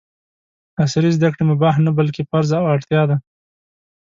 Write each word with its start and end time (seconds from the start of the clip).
عصري 0.83 1.11
زده 1.17 1.29
کړې 1.33 1.43
مباح 1.51 1.75
نه، 1.85 1.91
بلکې 1.97 2.27
فرض 2.29 2.49
او 2.59 2.65
اړتیا 2.75 3.01
ده! 3.09 3.17